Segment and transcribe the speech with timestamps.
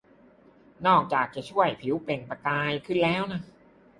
[0.87, 3.23] นอกจากจะช่วยให้ผิวเปล่งประกายขึ้นแล้ว